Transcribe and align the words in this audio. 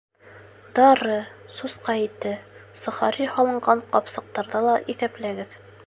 Дары, 0.77 1.17
сусҡа 1.57 1.95
ите, 2.05 2.31
сохари 2.85 3.29
һалынған 3.35 3.85
ҡапсыҡтарҙы 3.97 4.65
ла 4.71 4.79
иҫәпләгеҙ. 4.97 5.59